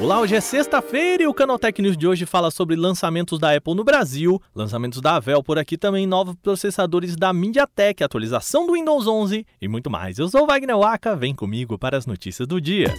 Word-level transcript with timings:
Olá, 0.00 0.18
hoje 0.18 0.34
é 0.34 0.40
sexta-feira 0.40 1.24
e 1.24 1.26
o 1.26 1.34
Canaltech 1.34 1.82
News 1.82 1.94
de 1.94 2.08
hoje 2.08 2.24
fala 2.24 2.50
sobre 2.50 2.74
lançamentos 2.74 3.38
da 3.38 3.54
Apple 3.54 3.74
no 3.74 3.84
Brasil, 3.84 4.40
lançamentos 4.54 4.98
da 4.98 5.16
Avel 5.16 5.42
por 5.42 5.58
aqui 5.58 5.76
também, 5.76 6.06
novos 6.06 6.34
processadores 6.36 7.14
da 7.16 7.34
MediaTek, 7.34 8.02
atualização 8.02 8.66
do 8.66 8.72
Windows 8.72 9.06
11 9.06 9.44
e 9.60 9.68
muito 9.68 9.90
mais. 9.90 10.18
Eu 10.18 10.26
sou 10.26 10.46
Wagner 10.46 10.78
Waka, 10.78 11.14
vem 11.14 11.34
comigo 11.34 11.78
para 11.78 11.98
as 11.98 12.06
notícias 12.06 12.48
do 12.48 12.58
dia. 12.58 12.94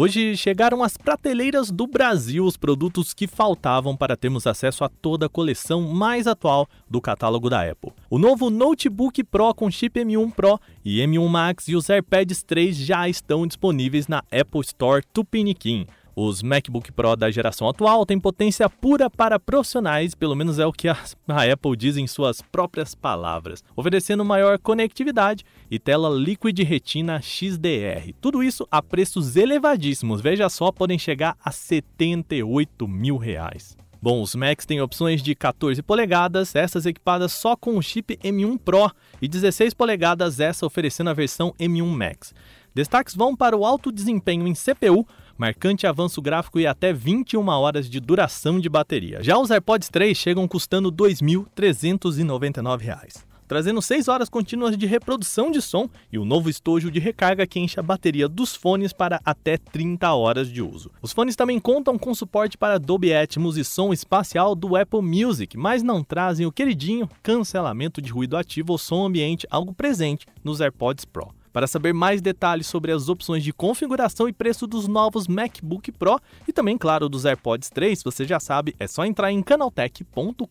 Hoje 0.00 0.36
chegaram 0.36 0.84
às 0.84 0.96
prateleiras 0.96 1.72
do 1.72 1.84
Brasil 1.84 2.44
os 2.44 2.56
produtos 2.56 3.12
que 3.12 3.26
faltavam 3.26 3.96
para 3.96 4.16
termos 4.16 4.46
acesso 4.46 4.84
a 4.84 4.88
toda 4.88 5.26
a 5.26 5.28
coleção 5.28 5.80
mais 5.92 6.28
atual 6.28 6.68
do 6.88 7.00
catálogo 7.00 7.50
da 7.50 7.68
Apple. 7.68 7.90
O 8.08 8.16
novo 8.16 8.48
Notebook 8.48 9.24
Pro 9.24 9.52
com 9.52 9.68
chip 9.68 9.98
M1 9.98 10.30
Pro 10.30 10.60
e 10.84 11.00
M1 11.00 11.26
Max 11.26 11.66
e 11.66 11.74
os 11.74 11.90
AirPods 11.90 12.44
3 12.44 12.76
já 12.76 13.08
estão 13.08 13.44
disponíveis 13.44 14.06
na 14.06 14.18
Apple 14.30 14.60
Store 14.60 15.04
Tupiniquim. 15.12 15.84
Os 16.20 16.42
MacBook 16.42 16.90
Pro 16.90 17.14
da 17.14 17.30
geração 17.30 17.68
atual 17.68 18.04
têm 18.04 18.18
potência 18.18 18.68
pura 18.68 19.08
para 19.08 19.38
profissionais, 19.38 20.16
pelo 20.16 20.34
menos 20.34 20.58
é 20.58 20.66
o 20.66 20.72
que 20.72 20.88
a, 20.88 20.96
Apple 21.52 21.76
diz 21.76 21.96
em 21.96 22.08
suas 22.08 22.42
próprias 22.42 22.92
palavras, 22.92 23.62
oferecendo 23.76 24.24
maior 24.24 24.58
conectividade 24.58 25.44
e 25.70 25.78
tela 25.78 26.10
Liquid 26.10 26.58
Retina 26.58 27.22
XDR. 27.22 28.12
Tudo 28.20 28.42
isso 28.42 28.66
a 28.68 28.82
preços 28.82 29.36
elevadíssimos, 29.36 30.20
veja 30.20 30.48
só, 30.48 30.72
podem 30.72 30.98
chegar 30.98 31.36
a 31.40 31.52
78 31.52 32.88
mil 32.88 33.16
reais. 33.16 33.76
Bom, 34.02 34.20
os 34.20 34.34
Macs 34.34 34.66
têm 34.66 34.80
opções 34.80 35.22
de 35.22 35.36
14 35.36 35.80
polegadas, 35.82 36.52
essas 36.52 36.84
equipadas 36.84 37.30
só 37.30 37.54
com 37.54 37.76
o 37.76 37.82
chip 37.82 38.16
M1 38.16 38.58
Pro, 38.58 38.90
e 39.22 39.28
16 39.28 39.72
polegadas, 39.72 40.40
essa 40.40 40.66
oferecendo 40.66 41.10
a 41.10 41.14
versão 41.14 41.54
M1 41.60 41.86
Max. 41.86 42.34
Destaques 42.74 43.16
vão 43.16 43.34
para 43.34 43.56
o 43.56 43.64
alto 43.64 43.90
desempenho 43.90 44.46
em 44.46 44.54
CPU, 44.54 45.04
marcante 45.38 45.86
avanço 45.86 46.20
gráfico 46.20 46.58
e 46.58 46.66
até 46.66 46.92
21 46.92 47.48
horas 47.48 47.88
de 47.88 48.00
duração 48.00 48.58
de 48.58 48.68
bateria. 48.68 49.22
Já 49.22 49.38
os 49.38 49.50
AirPods 49.50 49.88
3 49.88 50.18
chegam 50.18 50.48
custando 50.48 50.90
R$ 50.90 50.96
2.399 50.96 53.28
trazendo 53.48 53.80
6 53.80 54.06
horas 54.08 54.28
contínuas 54.28 54.76
de 54.76 54.86
reprodução 54.86 55.50
de 55.50 55.62
som 55.62 55.88
e 56.12 56.18
o 56.18 56.22
um 56.22 56.24
novo 56.24 56.50
estojo 56.50 56.90
de 56.90 57.00
recarga 57.00 57.46
que 57.46 57.58
enche 57.58 57.80
a 57.80 57.82
bateria 57.82 58.28
dos 58.28 58.54
fones 58.54 58.92
para 58.92 59.20
até 59.24 59.56
30 59.56 60.12
horas 60.12 60.52
de 60.52 60.60
uso. 60.60 60.90
Os 61.00 61.12
fones 61.12 61.34
também 61.34 61.58
contam 61.58 61.98
com 61.98 62.14
suporte 62.14 62.58
para 62.58 62.78
Dolby 62.78 63.14
Atmos 63.14 63.56
e 63.56 63.64
som 63.64 63.92
espacial 63.92 64.54
do 64.54 64.76
Apple 64.76 65.00
Music, 65.00 65.56
mas 65.56 65.82
não 65.82 66.04
trazem 66.04 66.44
o 66.44 66.52
queridinho 66.52 67.08
cancelamento 67.22 68.02
de 68.02 68.12
ruído 68.12 68.36
ativo 68.36 68.72
ou 68.72 68.78
som 68.78 69.06
ambiente, 69.06 69.46
algo 69.50 69.72
presente 69.72 70.26
nos 70.44 70.60
AirPods 70.60 71.06
Pro. 71.06 71.37
Para 71.58 71.66
saber 71.66 71.92
mais 71.92 72.22
detalhes 72.22 72.68
sobre 72.68 72.92
as 72.92 73.08
opções 73.08 73.42
de 73.42 73.52
configuração 73.52 74.28
e 74.28 74.32
preço 74.32 74.64
dos 74.64 74.86
novos 74.86 75.26
MacBook 75.26 75.90
Pro 75.90 76.20
e 76.46 76.52
também, 76.52 76.78
claro, 76.78 77.08
dos 77.08 77.24
AirPods 77.24 77.68
3, 77.68 78.00
você 78.04 78.24
já 78.24 78.38
sabe, 78.38 78.76
é 78.78 78.86
só 78.86 79.04
entrar 79.04 79.32
em 79.32 79.42
canaltech.com.br. 79.42 80.46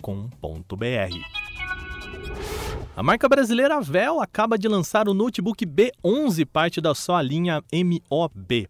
A 2.94 3.02
marca 3.02 3.30
brasileira 3.30 3.80
Vel 3.80 4.20
acaba 4.20 4.58
de 4.58 4.68
lançar 4.68 5.08
o 5.08 5.14
notebook 5.14 5.66
B11, 5.66 6.46
parte 6.46 6.82
da 6.82 6.94
sua 6.94 7.22
linha 7.22 7.64
MOB. 7.72 8.68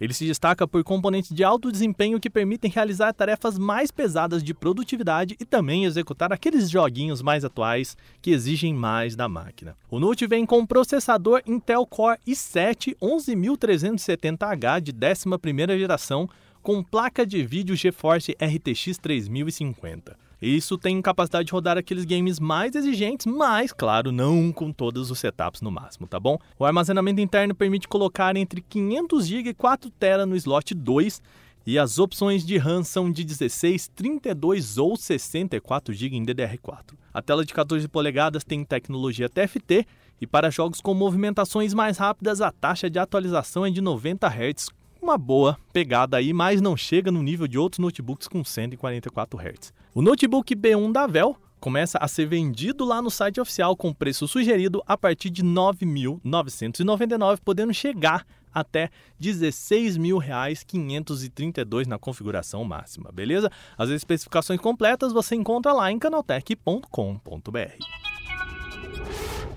Ele 0.00 0.12
se 0.12 0.26
destaca 0.26 0.68
por 0.68 0.82
componentes 0.84 1.34
de 1.34 1.42
alto 1.42 1.72
desempenho 1.72 2.20
que 2.20 2.28
permitem 2.28 2.70
realizar 2.70 3.12
tarefas 3.12 3.58
mais 3.58 3.90
pesadas 3.90 4.42
de 4.42 4.52
produtividade 4.52 5.36
e 5.40 5.44
também 5.44 5.84
executar 5.84 6.32
aqueles 6.32 6.70
joguinhos 6.70 7.22
mais 7.22 7.44
atuais 7.44 7.96
que 8.20 8.30
exigem 8.30 8.74
mais 8.74 9.16
da 9.16 9.28
máquina. 9.28 9.76
O 9.90 9.98
Note 9.98 10.26
vem 10.26 10.44
com 10.44 10.66
processador 10.66 11.42
Intel 11.46 11.86
Core 11.86 12.18
i7 12.26 12.94
11370H 13.00 14.80
de 14.80 14.92
11ª 14.92 15.78
geração 15.78 16.28
com 16.62 16.82
placa 16.82 17.24
de 17.24 17.46
vídeo 17.46 17.76
GeForce 17.76 18.36
RTX 18.42 18.98
3050. 18.98 20.25
Isso 20.46 20.78
tem 20.78 21.02
capacidade 21.02 21.46
de 21.46 21.52
rodar 21.52 21.76
aqueles 21.76 22.04
games 22.04 22.38
mais 22.38 22.76
exigentes, 22.76 23.26
mas, 23.26 23.72
claro, 23.72 24.12
não 24.12 24.52
com 24.52 24.70
todos 24.70 25.10
os 25.10 25.18
setups 25.18 25.60
no 25.60 25.72
máximo, 25.72 26.06
tá 26.06 26.20
bom? 26.20 26.38
O 26.56 26.64
armazenamento 26.64 27.20
interno 27.20 27.52
permite 27.52 27.88
colocar 27.88 28.36
entre 28.36 28.60
500 28.60 29.26
GB 29.26 29.50
e 29.50 29.54
4 29.54 29.90
TB 29.90 30.24
no 30.24 30.36
slot 30.36 30.72
2 30.72 31.20
e 31.66 31.76
as 31.76 31.98
opções 31.98 32.46
de 32.46 32.58
RAM 32.58 32.84
são 32.84 33.10
de 33.10 33.24
16, 33.24 33.88
32 33.88 34.78
ou 34.78 34.96
64 34.96 35.92
GB 35.92 36.14
em 36.14 36.24
DDR4. 36.24 36.94
A 37.12 37.20
tela 37.20 37.44
de 37.44 37.52
14 37.52 37.88
polegadas 37.88 38.44
tem 38.44 38.64
tecnologia 38.64 39.28
TFT 39.28 39.84
e 40.20 40.28
para 40.28 40.48
jogos 40.48 40.80
com 40.80 40.94
movimentações 40.94 41.74
mais 41.74 41.98
rápidas 41.98 42.40
a 42.40 42.52
taxa 42.52 42.88
de 42.88 43.00
atualização 43.00 43.66
é 43.66 43.70
de 43.70 43.80
90 43.80 44.28
Hz 44.28 44.68
uma 45.02 45.18
boa 45.18 45.56
pegada 45.72 46.16
aí, 46.16 46.32
mas 46.32 46.60
não 46.60 46.76
chega 46.76 47.12
no 47.12 47.22
nível 47.22 47.46
de 47.46 47.58
outros 47.58 47.78
notebooks 47.78 48.26
com 48.26 48.42
144 48.42 49.38
Hz. 49.38 49.72
O 49.96 50.02
notebook 50.02 50.54
B1 50.54 50.92
da 50.92 51.06
Dell 51.06 51.34
começa 51.58 51.96
a 51.96 52.06
ser 52.06 52.26
vendido 52.26 52.84
lá 52.84 53.00
no 53.00 53.10
site 53.10 53.40
oficial 53.40 53.74
com 53.74 53.94
preço 53.94 54.28
sugerido 54.28 54.82
a 54.86 54.94
partir 54.94 55.30
de 55.30 55.40
R$ 55.40 55.48
9.999, 55.48 57.38
podendo 57.42 57.72
chegar 57.72 58.26
até 58.52 58.90
R$ 59.18 59.18
16.532 59.18 61.86
na 61.86 61.98
configuração 61.98 62.62
máxima, 62.62 63.10
beleza? 63.10 63.50
As 63.78 63.88
especificações 63.88 64.60
completas 64.60 65.14
você 65.14 65.34
encontra 65.34 65.72
lá 65.72 65.90
em 65.90 65.98
canaltech.com.br. 65.98 66.86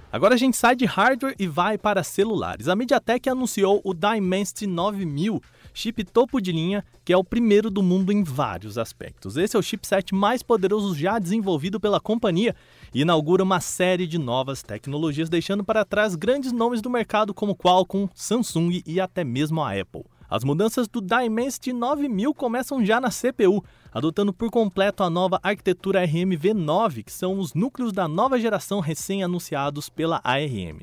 Agora 0.09 0.35
a 0.35 0.37
gente 0.37 0.55
sai 0.55 0.75
de 0.75 0.85
hardware 0.85 1.35
e 1.37 1.47
vai 1.47 1.77
para 1.77 2.01
celulares. 2.01 2.69
A 2.69 2.77
MediaTek 2.77 3.29
anunciou 3.29 3.81
o 3.83 3.93
Dimensity 3.93 4.65
9000, 4.65 5.41
chip 5.79 6.03
topo 6.03 6.41
de 6.41 6.51
linha, 6.51 6.83
que 7.05 7.13
é 7.13 7.17
o 7.17 7.23
primeiro 7.23 7.69
do 7.69 7.81
mundo 7.81 8.11
em 8.11 8.21
vários 8.21 8.77
aspectos. 8.77 9.37
Esse 9.37 9.55
é 9.55 9.59
o 9.59 9.63
chipset 9.63 10.13
mais 10.13 10.43
poderoso 10.43 10.93
já 10.93 11.17
desenvolvido 11.17 11.79
pela 11.79 12.01
companhia 12.01 12.53
e 12.93 13.01
inaugura 13.01 13.43
uma 13.43 13.61
série 13.61 14.05
de 14.05 14.17
novas 14.17 14.61
tecnologias, 14.61 15.29
deixando 15.29 15.63
para 15.63 15.85
trás 15.85 16.15
grandes 16.15 16.51
nomes 16.51 16.81
do 16.81 16.89
mercado 16.89 17.33
como 17.33 17.55
Qualcomm, 17.55 18.09
Samsung 18.13 18.83
e 18.85 18.99
até 18.99 19.23
mesmo 19.23 19.61
a 19.61 19.71
Apple. 19.71 20.03
As 20.29 20.43
mudanças 20.43 20.87
do 20.87 21.01
Dimensity 21.01 21.71
9000 21.71 22.33
começam 22.33 22.85
já 22.85 22.99
na 22.99 23.09
CPU, 23.09 23.63
adotando 23.91 24.33
por 24.33 24.51
completo 24.51 25.01
a 25.01 25.09
nova 25.09 25.39
arquitetura 25.41 26.01
ARM-V9, 26.01 27.05
que 27.05 27.11
são 27.11 27.39
os 27.39 27.53
núcleos 27.53 27.93
da 27.93 28.05
nova 28.05 28.37
geração 28.37 28.81
recém-anunciados 28.81 29.89
pela 29.89 30.19
ARM. 30.25 30.81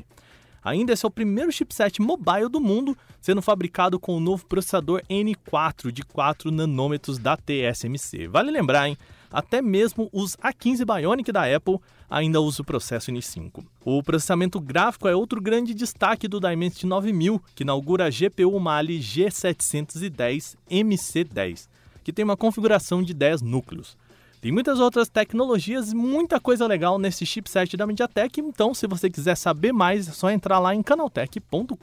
Ainda 0.66 0.93
esse 0.93 1.06
é 1.06 1.09
o 1.09 1.12
primeiro 1.12 1.53
chipset 1.53 2.03
mobile 2.03 2.49
do 2.49 2.60
mundo, 2.60 2.99
sendo 3.21 3.41
fabricado 3.41 4.00
com 4.00 4.16
o 4.16 4.21
novo 4.21 4.44
processador 4.47 5.00
N4 5.09 5.93
de 5.93 6.03
4 6.03 6.50
nanômetros 6.50 7.19
da 7.19 7.37
TSMC. 7.37 8.27
Vale 8.27 8.50
lembrar, 8.50 8.88
hein? 8.88 8.99
Até 9.31 9.62
mesmo 9.62 10.10
os 10.12 10.34
A15 10.38 10.84
Bionic 10.84 11.31
da 11.31 11.44
Apple 11.54 11.78
ainda 12.10 12.41
usam 12.41 12.65
o 12.65 12.66
processo 12.66 13.12
N5. 13.12 13.65
O 13.84 14.03
processamento 14.03 14.59
gráfico 14.59 15.06
é 15.06 15.15
outro 15.15 15.41
grande 15.41 15.72
destaque 15.72 16.27
do 16.27 16.41
Dimensity 16.41 16.84
9000, 16.84 17.41
que 17.54 17.62
inaugura 17.62 18.06
a 18.06 18.10
GPU 18.10 18.59
Mali 18.59 18.98
G710 18.98 20.56
MC10 20.69 21.69
que 22.07 22.12
tem 22.12 22.24
uma 22.24 22.36
configuração 22.36 23.03
de 23.03 23.12
10 23.12 23.42
núcleos. 23.42 23.97
Tem 24.47 24.53
muitas 24.53 24.78
outras 24.78 25.09
tecnologias 25.09 25.91
e 25.91 25.95
muita 25.97 26.39
coisa 26.39 26.69
legal 26.69 27.01
nesse 27.01 27.27
chipset 27.27 27.77
da 27.77 27.84
MediaTek, 27.84 28.41
então 28.41 28.72
se 28.72 28.87
você 28.87 29.10
quiser 29.10 29.34
saber 29.34 29.72
mais 29.72 30.07
é 30.07 30.13
só 30.13 30.31
entrar 30.31 30.60
lá 30.60 30.72
em 30.72 30.84
canaltech.com.br. 30.84 31.75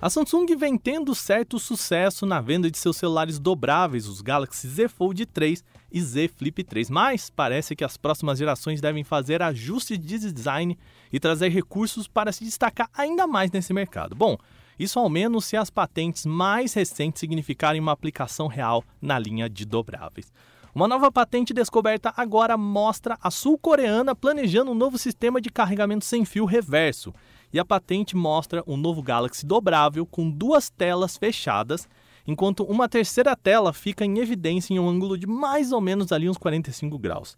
A 0.00 0.08
Samsung 0.08 0.46
vem 0.56 0.78
tendo 0.78 1.12
certo 1.12 1.58
sucesso 1.58 2.24
na 2.24 2.40
venda 2.40 2.70
de 2.70 2.78
seus 2.78 2.98
celulares 2.98 3.40
dobráveis, 3.40 4.06
os 4.06 4.20
Galaxy 4.20 4.68
Z 4.68 4.86
Fold 4.86 5.26
3 5.26 5.64
e 5.90 6.00
Z 6.00 6.30
Flip 6.36 6.62
3, 6.62 6.88
mas 6.88 7.28
parece 7.28 7.74
que 7.74 7.82
as 7.82 7.96
próximas 7.96 8.38
gerações 8.38 8.80
devem 8.80 9.02
fazer 9.02 9.42
ajustes 9.42 9.98
de 9.98 10.32
design 10.32 10.78
e 11.12 11.18
trazer 11.18 11.48
recursos 11.48 12.06
para 12.06 12.30
se 12.30 12.44
destacar 12.44 12.88
ainda 12.94 13.26
mais 13.26 13.50
nesse 13.50 13.72
mercado. 13.72 14.14
Bom, 14.14 14.38
isso 14.82 14.98
ao 14.98 15.10
menos 15.10 15.44
se 15.44 15.58
as 15.58 15.68
patentes 15.68 16.24
mais 16.24 16.72
recentes 16.72 17.20
significarem 17.20 17.78
uma 17.80 17.92
aplicação 17.92 18.46
real 18.46 18.82
na 19.00 19.18
linha 19.18 19.46
de 19.46 19.66
dobráveis. 19.66 20.32
Uma 20.74 20.88
nova 20.88 21.12
patente 21.12 21.52
descoberta 21.52 22.14
agora 22.16 22.56
mostra 22.56 23.18
a 23.20 23.30
sul-coreana 23.30 24.14
planejando 24.14 24.70
um 24.70 24.74
novo 24.74 24.96
sistema 24.96 25.38
de 25.38 25.50
carregamento 25.50 26.06
sem 26.06 26.24
fio 26.24 26.46
reverso, 26.46 27.12
e 27.52 27.58
a 27.58 27.64
patente 27.64 28.16
mostra 28.16 28.64
um 28.66 28.76
novo 28.76 29.02
Galaxy 29.02 29.44
dobrável 29.44 30.06
com 30.06 30.30
duas 30.30 30.70
telas 30.70 31.18
fechadas, 31.18 31.86
enquanto 32.26 32.64
uma 32.64 32.88
terceira 32.88 33.36
tela 33.36 33.74
fica 33.74 34.04
em 34.04 34.18
evidência 34.18 34.72
em 34.72 34.78
um 34.78 34.88
ângulo 34.88 35.18
de 35.18 35.26
mais 35.26 35.72
ou 35.72 35.80
menos 35.80 36.10
ali 36.10 36.30
uns 36.30 36.38
45 36.38 36.98
graus. 36.98 37.36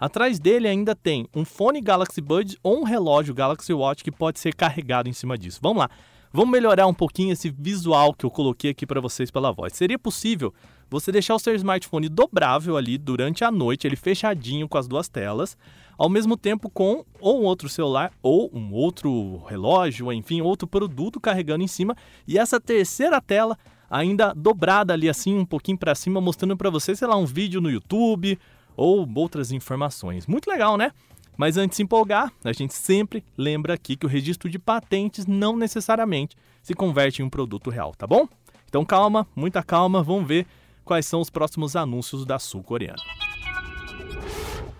Atrás 0.00 0.40
dele 0.40 0.66
ainda 0.66 0.96
tem 0.96 1.28
um 1.32 1.44
fone 1.44 1.80
Galaxy 1.80 2.20
Buds 2.20 2.56
ou 2.62 2.80
um 2.80 2.84
relógio 2.84 3.34
Galaxy 3.34 3.72
Watch 3.72 4.02
que 4.02 4.10
pode 4.10 4.40
ser 4.40 4.54
carregado 4.54 5.08
em 5.08 5.12
cima 5.12 5.36
disso. 5.38 5.60
Vamos 5.62 5.80
lá. 5.80 5.90
Vamos 6.32 6.52
melhorar 6.52 6.86
um 6.86 6.94
pouquinho 6.94 7.32
esse 7.32 7.50
visual 7.50 8.14
que 8.14 8.24
eu 8.24 8.30
coloquei 8.30 8.70
aqui 8.70 8.86
para 8.86 9.00
vocês 9.00 9.32
pela 9.32 9.50
voz. 9.50 9.72
Seria 9.72 9.98
possível 9.98 10.54
você 10.88 11.10
deixar 11.10 11.34
o 11.34 11.40
seu 11.40 11.52
smartphone 11.56 12.08
dobrável 12.08 12.76
ali 12.76 12.96
durante 12.96 13.42
a 13.42 13.50
noite, 13.50 13.84
ele 13.84 13.96
fechadinho 13.96 14.68
com 14.68 14.78
as 14.78 14.86
duas 14.86 15.08
telas, 15.08 15.58
ao 15.98 16.08
mesmo 16.08 16.36
tempo 16.36 16.70
com 16.70 17.04
ou 17.18 17.40
um 17.40 17.44
outro 17.44 17.68
celular 17.68 18.12
ou 18.22 18.48
um 18.54 18.72
outro 18.72 19.38
relógio, 19.48 20.12
enfim, 20.12 20.40
outro 20.40 20.68
produto 20.68 21.18
carregando 21.18 21.64
em 21.64 21.68
cima 21.68 21.96
e 22.28 22.38
essa 22.38 22.60
terceira 22.60 23.20
tela 23.20 23.58
ainda 23.90 24.32
dobrada 24.32 24.92
ali 24.92 25.08
assim 25.08 25.36
um 25.36 25.44
pouquinho 25.44 25.78
para 25.78 25.96
cima, 25.96 26.20
mostrando 26.20 26.56
para 26.56 26.70
você, 26.70 26.94
sei 26.94 27.08
lá, 27.08 27.16
um 27.16 27.26
vídeo 27.26 27.60
no 27.60 27.68
YouTube 27.68 28.38
ou 28.76 29.08
outras 29.16 29.50
informações. 29.50 30.28
Muito 30.28 30.48
legal, 30.48 30.76
né? 30.76 30.92
Mas 31.40 31.56
antes 31.56 31.70
de 31.70 31.76
se 31.76 31.82
empolgar, 31.84 32.30
a 32.44 32.52
gente 32.52 32.74
sempre 32.74 33.24
lembra 33.34 33.72
aqui 33.72 33.96
que 33.96 34.04
o 34.04 34.08
registro 34.10 34.50
de 34.50 34.58
patentes 34.58 35.26
não 35.26 35.56
necessariamente 35.56 36.36
se 36.62 36.74
converte 36.74 37.22
em 37.22 37.24
um 37.24 37.30
produto 37.30 37.70
real, 37.70 37.94
tá 37.96 38.06
bom? 38.06 38.28
Então 38.68 38.84
calma, 38.84 39.26
muita 39.34 39.62
calma, 39.62 40.02
vamos 40.02 40.28
ver 40.28 40.46
quais 40.84 41.06
são 41.06 41.18
os 41.18 41.30
próximos 41.30 41.74
anúncios 41.76 42.26
da 42.26 42.38
sul-coreana. 42.38 43.02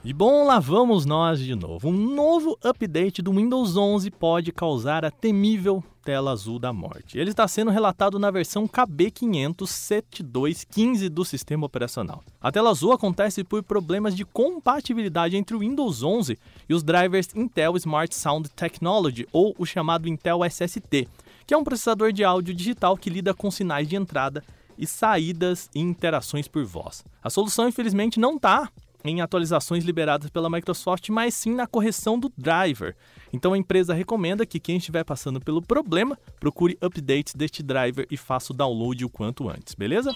E 0.05 0.13
bom, 0.13 0.45
lá 0.45 0.59
vamos 0.59 1.07
nós 1.07 1.41
de 1.41 1.55
novo. 1.55 1.89
Um 1.89 2.15
novo 2.15 2.59
update 2.63 3.23
do 3.23 3.33
Windows 3.33 3.79
11 3.79 4.11
pode 4.11 4.53
causar 4.53 5.03
a 5.03 5.11
temível 5.11 5.83
tela 6.03 6.33
azul 6.33 6.59
da 6.59 6.73
morte. 6.73 7.17
Ele 7.19 7.31
está 7.31 7.47
sendo 7.47 7.71
relatado 7.71 8.19
na 8.19 8.29
versão 8.31 8.67
KB500.72.15 8.67 11.09
do 11.09 11.25
sistema 11.25 11.65
operacional. 11.67 12.25
A 12.41 12.51
tela 12.51 12.71
azul 12.71 12.91
acontece 12.93 13.45
por 13.45 13.63
problemas 13.63 14.17
de 14.17 14.25
compatibilidade 14.25 15.37
entre 15.37 15.55
o 15.55 15.61
Windows 15.61 16.03
11 16.03 16.37
e 16.69 16.75
os 16.75 16.83
drivers 16.83 17.29
Intel 17.35 17.77
Smart 17.77 18.13
Sound 18.15 18.49
Technology, 18.51 19.27
ou 19.33 19.55
o 19.59 19.67
chamado 19.67 20.09
Intel 20.09 20.41
SST, 20.45 21.09
que 21.47 21.55
é 21.55 21.57
um 21.57 21.65
processador 21.65 22.13
de 22.13 22.23
áudio 22.25 22.55
digital 22.55 22.97
que 22.97 23.11
lida 23.11 23.35
com 23.35 23.51
sinais 23.51 23.89
de 23.89 23.97
entrada 23.97 24.45
e 24.79 24.87
saídas 24.87 25.69
e 25.75 25.81
interações 25.81 26.47
por 26.49 26.65
voz. 26.65 27.05
A 27.23 27.29
solução, 27.29 27.69
infelizmente, 27.69 28.19
não 28.19 28.37
está 28.37 28.71
em 29.05 29.21
atualizações 29.21 29.85
liberadas 29.85 30.31
pela 30.31 30.51
Microsoft, 30.51 31.09
mas 31.09 31.35
sim 31.35 31.55
na 31.55 31.67
correção 31.67 32.19
do 32.19 32.33
driver. 32.37 32.95
Então 33.33 33.53
a 33.53 33.59
empresa 33.59 33.95
recomenda 33.95 34.45
que 34.45 34.61
quem 34.61 34.77
estiver 34.77 35.05
passando 35.05 35.41
pelo 35.41 35.63
problema 35.63 36.19
procure 36.39 36.79
updates 36.81 37.35
deste 37.35 37.63
driver 37.63 38.07
e 38.11 38.17
faça 38.17 38.53
o 38.53 38.57
download 38.57 39.05
o 39.05 39.09
quanto 39.09 39.49
antes, 39.49 39.75
beleza? 39.75 40.13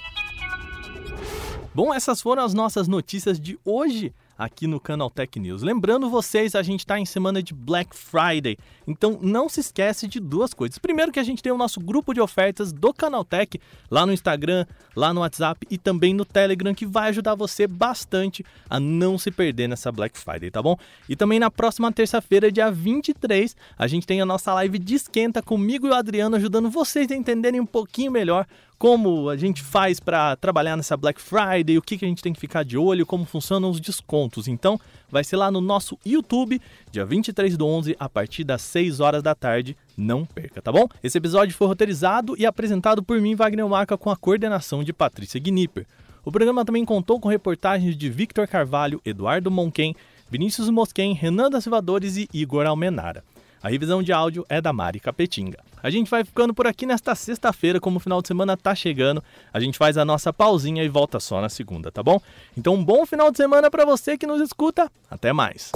Bom, 1.75 1.93
essas 1.93 2.21
foram 2.21 2.45
as 2.45 2.55
nossas 2.55 2.87
notícias 2.87 3.41
de 3.41 3.59
hoje 3.65 4.13
aqui 4.39 4.67
no 4.67 4.81
Canal 4.81 5.11
Tech 5.11 5.39
News. 5.39 5.63
Lembrando 5.63 6.11
vocês, 6.11 6.55
a 6.55 6.63
gente 6.63 6.81
está 6.81 6.99
em 6.99 7.05
semana 7.05 7.43
de 7.43 7.55
Black 7.55 7.95
Friday, 7.97 8.57
então 8.87 9.19
não 9.23 9.49
se 9.49 9.61
esquece 9.61 10.07
de 10.07 10.21
duas 10.21 10.53
coisas. 10.53 10.79
Primeiro 10.79 11.13
que 11.13 11.21
a 11.21 11.23
gente 11.23 11.43
tem 11.43 11.53
o 11.53 11.59
nosso 11.59 11.81
grupo 11.81 12.13
de 12.13 12.21
ofertas 12.21 12.73
do 12.73 12.93
Canal 12.93 13.25
Tech 13.25 13.61
lá 13.91 14.05
no 14.05 14.13
Instagram, 14.13 14.67
lá 14.95 15.15
no 15.15 15.21
WhatsApp 15.21 15.67
e 15.71 15.79
também 15.79 16.13
no 16.13 16.25
Telegram, 16.25 16.75
que 16.75 16.87
vai 16.87 17.11
ajudar 17.11 17.35
você 17.35 17.67
bastante 17.67 18.45
a 18.69 18.79
não 18.81 19.17
se 19.19 19.31
perder 19.31 19.69
nessa 19.69 19.91
Black 19.91 20.19
Friday, 20.19 20.51
tá 20.51 20.63
bom? 20.63 20.77
E 21.09 21.17
também 21.17 21.39
na 21.39 21.51
próxima 21.51 21.93
terça-feira, 21.93 22.51
dia 22.51 22.71
23, 22.71 23.57
a 23.79 23.87
gente 23.87 24.07
tem 24.07 24.21
a 24.21 24.27
nossa 24.27 24.53
live 24.55 24.79
de 24.79 24.95
esquenta 24.95 25.43
comigo 25.43 25.87
e 25.87 25.91
o 25.91 25.95
Adriano 25.95 26.37
ajudando 26.37 26.71
vocês 26.71 27.11
a 27.11 27.15
entenderem 27.15 27.61
um 27.61 27.67
pouquinho 27.67 28.11
melhor 28.11 28.47
como 28.85 29.31
a 29.31 29.37
gente 29.39 29.63
faz 29.63 29.99
para 29.99 30.37
trabalhar 30.37 30.77
nessa 30.77 30.95
Black 30.95 31.19
Friday, 31.19 31.79
o 31.79 31.81
que, 31.81 31.97
que 31.97 32.05
a 32.05 32.09
gente 32.09 32.23
tem 32.23 32.35
que 32.35 32.39
ficar 32.39 32.63
de 32.63 32.77
olho, 32.77 33.07
como 33.07 33.25
funcionam 33.25 33.71
os 33.71 33.81
descontos. 33.81 34.47
Então, 34.47 34.79
vai 35.11 35.25
ser 35.25 35.39
lá 35.39 35.51
no 35.51 35.63
nosso 35.63 35.99
YouTube, 36.05 36.61
dia 36.93 37.07
23 37.07 37.57
do 37.57 37.67
11, 37.67 37.97
a 37.99 38.11
partir 38.11 38.45
das 38.45 38.61
6 38.61 39.01
horas 39.01 39.23
da 39.23 39.35
tarde. 39.35 39.75
Não 39.97 40.27
perca, 40.27 40.61
tá 40.61 40.71
bom? 40.71 40.87
Esse 41.03 41.17
episódio 41.17 41.57
foi 41.57 41.67
roteirizado 41.67 42.35
e 42.37 42.45
apresentado 42.45 43.03
por 43.03 43.19
mim, 43.23 43.35
Wagner 43.35 43.67
Marca, 43.67 43.97
com 43.97 44.11
a 44.11 44.17
coordenação 44.19 44.85
de 44.85 44.93
Patrícia 44.93 45.41
Gnipper. 45.41 45.87
O 46.23 46.31
programa 46.31 46.63
também 46.63 46.85
contou 46.85 47.19
com 47.19 47.31
reportagens 47.31 47.97
de 47.97 48.11
Victor 48.11 48.47
Carvalho, 48.47 49.01
Eduardo 49.03 49.51
Monquen, 49.51 49.97
Vinícius 50.31 50.69
Mosquen, 50.69 51.15
Renan 51.15 51.49
da 51.49 51.59
Silvadores 51.59 52.19
e 52.19 52.29
Igor 52.35 52.67
Almenara. 52.67 53.25
A 53.65 53.71
revisão 53.71 54.03
de 54.03 54.13
áudio 54.13 54.45
é 54.47 54.61
da 54.61 54.75
Mari 54.75 55.01
Capetinga. 55.01 55.59
A 55.83 55.89
gente 55.89 56.11
vai 56.11 56.23
ficando 56.23 56.53
por 56.53 56.67
aqui 56.67 56.85
nesta 56.85 57.15
sexta-feira, 57.15 57.81
como 57.81 57.97
o 57.97 58.01
final 58.01 58.21
de 58.21 58.29
semana 58.29 58.59
tá 58.59 58.75
chegando. 58.75 59.25
A 59.55 59.59
gente 59.59 59.79
faz 59.79 59.97
a 59.97 60.05
nossa 60.05 60.35
pausinha 60.35 60.85
e 60.85 60.89
volta 60.89 61.19
só 61.19 61.41
na 61.41 61.49
segunda, 61.49 61.91
tá 61.91 62.03
bom? 62.03 62.21
Então, 62.59 62.75
um 62.75 62.85
bom 62.85 63.07
final 63.07 63.31
de 63.31 63.39
semana 63.39 63.71
para 63.71 63.87
você 63.87 64.19
que 64.19 64.27
nos 64.27 64.43
escuta. 64.43 64.93
Até 65.11 65.33
mais. 65.33 65.73